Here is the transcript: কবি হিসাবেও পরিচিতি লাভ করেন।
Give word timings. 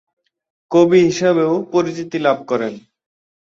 কবি 0.71 0.99
হিসাবেও 1.07 1.53
পরিচিতি 1.73 2.17
লাভ 2.19 2.37
করেন। 2.49 2.73